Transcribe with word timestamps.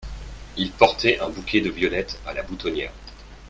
Il 0.57 0.71
portait 0.71 1.19
un 1.19 1.29
bouquet 1.29 1.61
de 1.61 1.69
violettes 1.69 2.17
a 2.25 2.33
la 2.33 2.41
boutonniere. 2.41 2.91